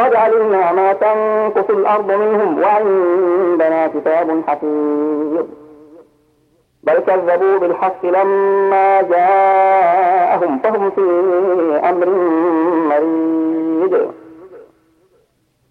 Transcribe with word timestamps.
قد 0.00 0.14
علمنا 0.14 0.72
ما 0.72 0.92
تنقص 0.92 1.70
الأرض 1.70 2.12
منهم 2.12 2.62
وعندنا 2.62 3.86
كتاب 3.86 4.42
حفيظ. 4.46 5.46
بل 6.82 6.98
كذبوا 6.98 7.58
بالحق 7.58 8.06
لما 8.06 9.02
جاءهم 9.02 10.58
فهم 10.58 10.90
في 10.90 11.00
أمر 11.88 12.08
مريد. 12.90 14.10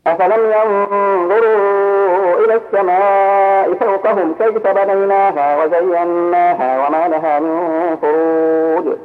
أفلم 0.08 0.52
ينظروا 0.52 2.46
إلى 2.46 2.56
السماء 2.56 3.74
فوقهم 3.74 4.36
كيف 4.40 4.68
بنيناها 4.68 5.64
وزيناها 5.64 6.88
وما 6.88 7.08
لها 7.08 7.40
من 7.40 7.98
فروج. 8.02 8.98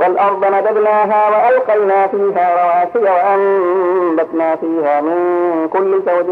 والأرض 0.00 0.46
مددناها 0.46 1.28
وألقينا 1.30 2.06
فيها 2.06 2.64
رواسي 2.64 2.98
وأنبتنا 2.98 4.56
فيها 4.56 5.00
من 5.00 5.68
كل 5.72 6.02
زوج 6.06 6.26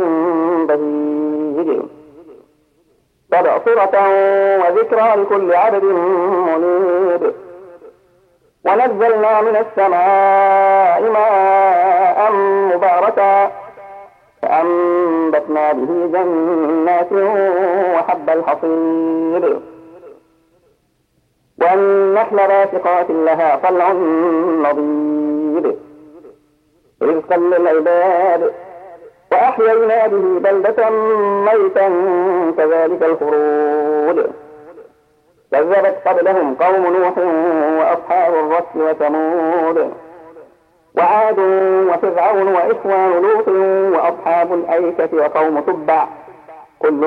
بهيج. 0.68 1.80
تبصرة 3.30 3.96
وذكرى 4.58 5.22
لكل 5.22 5.54
عبد 5.54 5.84
منيب. 5.84 7.32
ونزلنا 8.64 9.40
من 9.40 9.56
السماء 9.56 11.02
ماء 11.12 12.32
مباركا. 12.74 13.50
فأنبتنا 14.42 15.72
به 15.72 16.10
جنات 16.12 17.12
وحب 17.96 18.30
الحصيد. 18.30 19.75
والنحل 21.66 22.36
باسقات 22.36 23.10
لها 23.10 23.56
طلع 23.56 23.92
نضيد. 24.62 25.76
رزقا 27.02 27.36
للعباد 27.36 28.52
وأحيينا 29.32 30.06
به 30.06 30.38
بلدة 30.38 30.90
ميتا 31.46 31.88
كذلك 32.56 33.02
الخروج. 33.02 34.26
كذبت 35.52 35.96
قبلهم 36.06 36.54
قوم 36.54 36.96
نوح 36.96 37.18
وأصحاب 37.78 38.34
الرس 38.34 38.76
وثمود 38.76 39.92
وعاد 40.98 41.38
وفرعون 41.88 42.48
وإخوان 42.48 43.22
لوط 43.22 43.48
وأصحاب 43.96 44.54
الأيكة 44.54 45.08
وقوم 45.16 45.60
تبع. 45.60 46.06
كل 46.78 47.00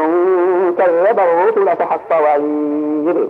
كذب 0.77 1.19
الرسل 1.19 1.75
فحق 1.75 2.21
وعيد. 2.21 3.29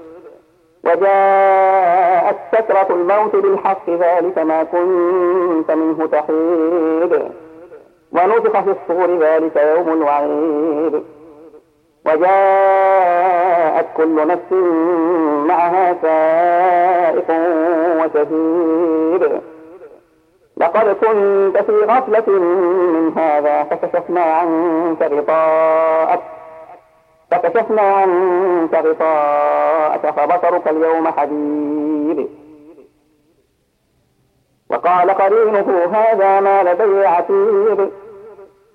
وجاءت 0.83 2.35
سكرة 2.51 2.87
الموت 2.89 3.35
بالحق 3.35 3.89
ذلك 3.89 4.37
ما 4.37 4.63
كنت 4.63 5.71
منه 5.71 6.07
تحيد. 6.07 7.31
ونفخ 8.11 8.59
في 8.59 8.75
الصور 8.81 9.17
ذلك 9.19 9.55
يوم 9.55 9.89
الوعيد. 9.89 11.03
وجاءت 12.05 13.85
كل 13.97 14.27
نفس 14.27 14.51
معها 15.47 15.95
سائق 16.01 17.31
وشهيد. 17.99 19.41
لقد 20.57 20.85
كنت 20.85 21.57
في 21.57 21.71
غفلة 21.71 22.29
من 22.39 23.13
هذا 23.17 23.63
فكشفنا 23.63 24.21
عنك 24.21 25.01
غطاءك. 25.01 26.21
فكشفنا 27.31 27.81
عنك 27.81 28.73
غطاءك 28.73 30.09
فبصرك 30.09 30.67
اليوم 30.67 31.07
حديد 31.07 32.29
وقال 34.69 35.11
قرينه 35.11 35.89
هذا 35.93 36.39
ما 36.39 36.63
لدي 36.63 37.05
عتيد 37.05 37.91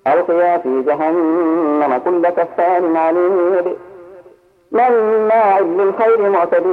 ألقيا 0.06 0.58
في 0.58 0.82
جهنم 0.82 1.98
كل 2.04 2.28
كفار 2.28 2.96
عنيد 2.96 3.76
مناع 4.72 5.58
للخير 5.58 6.30
معتد 6.30 6.66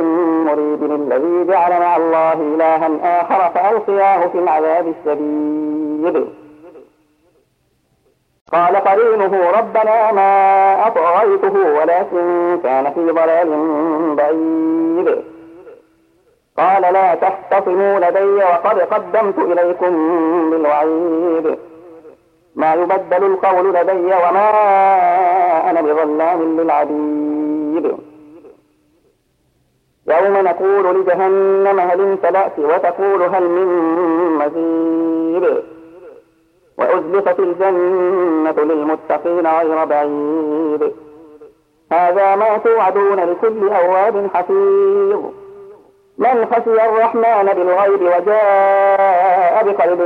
مريد 0.45 0.83
الذي 0.83 1.43
جعل 1.47 1.79
مع 1.79 1.97
الله 1.97 2.33
إلها 2.33 3.21
آخر 3.21 3.51
فألقياه 3.53 4.27
في 4.27 4.39
العذاب 4.39 4.87
الشديد. 4.87 6.27
قال 8.53 8.75
قرينه 8.75 9.51
ربنا 9.57 10.11
ما 10.11 10.87
أطغيته 10.87 11.55
ولكن 11.79 12.59
كان 12.63 12.93
في 12.93 13.11
ضلال 13.11 13.49
بعيد. 14.15 15.23
قال 16.57 16.93
لا 16.93 17.15
تختصموا 17.15 17.99
لدي 17.99 18.23
وقد 18.23 18.79
قدمت 18.79 19.39
إليكم 19.39 19.91
بالوعيد. 20.49 21.57
ما 22.55 22.73
يبدل 22.73 23.25
القول 23.25 23.73
لدي 23.73 24.05
وما 24.05 24.49
أنا 25.69 25.81
بظلام 25.81 26.61
للعبيد. 26.61 27.97
يوم 30.07 30.37
نقول 30.37 31.01
لجهنم 31.01 31.79
هل 31.79 32.01
امتلأت 32.01 32.59
وتقول 32.59 33.23
هل 33.23 33.49
من 33.49 33.67
مزيد. 34.37 35.72
وأزلفت 36.77 37.39
الجنة 37.39 38.63
للمتقين 38.63 39.47
غير 39.47 39.85
بعيد. 39.85 40.93
هذا 41.91 42.35
ما 42.35 42.57
توعدون 42.57 43.19
لكل 43.19 43.69
أواب 43.69 44.29
حفيظ. 44.33 45.19
من 46.17 46.45
خشي 46.45 46.85
الرحمن 46.85 47.53
بالغيب 47.55 48.01
وجاء 48.01 49.63
بقلب 49.63 50.01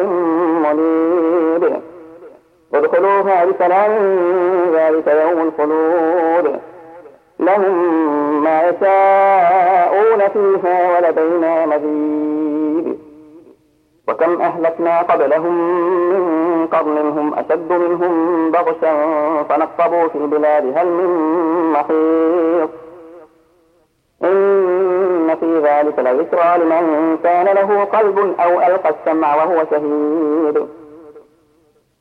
منيب. 0.64 1.82
ادخلوها 2.74 3.46
بسلام 3.46 3.92
ذلك 4.74 5.08
يوم 5.08 5.48
الخلود. 5.48 6.60
لهم 7.40 8.44
ما 8.44 8.62
يشاءون 8.64 10.28
فيها 10.28 10.98
ولدينا 10.98 11.66
مزيد. 11.66 12.98
وكم 14.08 14.42
أهلكنا 14.42 15.02
قبلهم 15.02 15.54
من 16.10 16.57
قرن 16.72 16.98
هم 16.98 17.34
أشد 17.34 17.72
منهم 17.72 18.52
بغشا 18.52 18.94
فنقبوا 19.44 20.08
في 20.08 20.18
البلاد 20.18 20.78
هل 20.78 20.88
من 20.88 21.10
محيط؟ 21.72 22.70
إن 24.24 25.36
في 25.40 25.60
ذلك 25.60 26.00
لذكرى 26.00 26.58
لمن 26.58 27.18
كان 27.24 27.46
له 27.46 27.84
قلب 27.84 28.36
أو 28.40 28.60
ألقى 28.60 28.90
السمع 28.90 29.36
وهو 29.36 29.64
شهيد. 29.72 30.68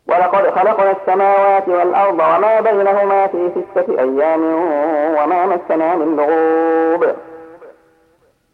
ولقد 0.09 0.51
خلقنا 0.51 0.91
السماوات 0.91 1.69
والأرض 1.69 2.15
وما 2.15 2.61
بينهما 2.61 3.27
في 3.27 3.51
ستة 3.51 3.99
أيام 3.99 4.43
وما 5.23 5.47
مسنا 5.47 5.97
من 5.97 6.17
لغوب. 6.17 7.15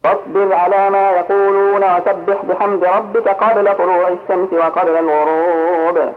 فاصبر 0.05 0.55
على 0.55 0.91
ما 0.91 1.11
يقولون 1.11 1.85
وسبح 1.85 2.45
بحمد 2.45 2.85
ربك 2.85 3.29
قبل 3.29 3.77
طلوع 3.77 4.09
الشمس 4.09 4.53
وقبل 4.53 4.97
الغروب. 4.97 6.13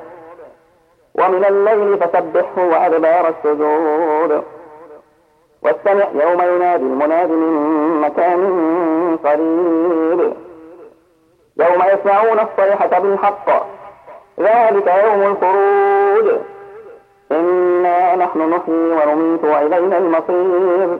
ومن 1.15 1.45
الليل 1.45 1.97
فسبحه 1.97 2.57
وأدبار 2.57 3.27
السجود. 3.27 4.43
واستمع 5.61 6.05
يوم 6.13 6.41
ينادي 6.41 6.83
المناد 6.83 7.29
من 7.29 8.01
مكان 8.01 8.41
قريب. 9.23 10.33
يوم 11.57 11.83
يسمعون 11.93 12.39
الصيحة 12.39 12.99
بالحق. 12.99 13.65
ذلك 14.39 14.87
يوم 15.03 15.21
الخروج. 15.21 16.39
إنا 17.31 18.15
نحن 18.15 18.39
نحيي 18.49 18.91
ونميت 18.91 19.43
وإلينا 19.43 19.97
المصير. 19.97 20.99